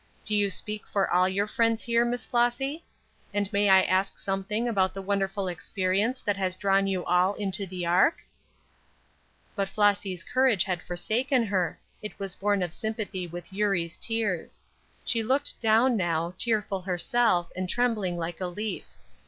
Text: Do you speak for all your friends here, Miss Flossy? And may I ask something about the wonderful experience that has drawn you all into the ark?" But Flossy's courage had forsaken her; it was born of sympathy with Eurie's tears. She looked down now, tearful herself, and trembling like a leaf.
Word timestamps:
Do 0.25 0.35
you 0.35 0.49
speak 0.49 0.87
for 0.87 1.07
all 1.07 1.29
your 1.29 1.45
friends 1.45 1.83
here, 1.83 2.03
Miss 2.03 2.25
Flossy? 2.25 2.83
And 3.35 3.53
may 3.53 3.69
I 3.69 3.83
ask 3.83 4.17
something 4.17 4.67
about 4.67 4.95
the 4.95 5.01
wonderful 5.03 5.47
experience 5.47 6.21
that 6.21 6.37
has 6.37 6.55
drawn 6.55 6.87
you 6.87 7.05
all 7.05 7.35
into 7.35 7.67
the 7.67 7.85
ark?" 7.85 8.23
But 9.55 9.69
Flossy's 9.69 10.23
courage 10.23 10.63
had 10.63 10.81
forsaken 10.81 11.43
her; 11.43 11.79
it 12.01 12.17
was 12.17 12.33
born 12.33 12.63
of 12.63 12.73
sympathy 12.73 13.27
with 13.27 13.53
Eurie's 13.53 13.95
tears. 13.95 14.59
She 15.05 15.21
looked 15.21 15.59
down 15.59 15.97
now, 15.97 16.33
tearful 16.35 16.81
herself, 16.81 17.51
and 17.55 17.69
trembling 17.69 18.17
like 18.17 18.41
a 18.41 18.47
leaf. 18.47 18.87